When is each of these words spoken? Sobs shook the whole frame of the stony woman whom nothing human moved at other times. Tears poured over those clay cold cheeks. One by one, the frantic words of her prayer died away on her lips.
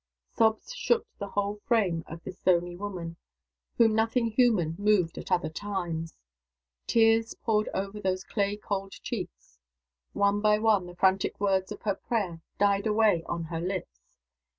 Sobs 0.35 0.73
shook 0.73 1.05
the 1.19 1.27
whole 1.27 1.57
frame 1.67 2.03
of 2.07 2.23
the 2.23 2.31
stony 2.31 2.75
woman 2.75 3.17
whom 3.77 3.93
nothing 3.93 4.31
human 4.31 4.75
moved 4.79 5.15
at 5.19 5.31
other 5.31 5.47
times. 5.47 6.15
Tears 6.87 7.35
poured 7.35 7.69
over 7.71 8.01
those 8.01 8.23
clay 8.23 8.57
cold 8.57 8.93
cheeks. 9.03 9.59
One 10.13 10.41
by 10.41 10.57
one, 10.57 10.87
the 10.87 10.95
frantic 10.95 11.39
words 11.39 11.71
of 11.71 11.83
her 11.83 11.93
prayer 11.93 12.41
died 12.57 12.87
away 12.87 13.21
on 13.27 13.43
her 13.43 13.61
lips. 13.61 13.99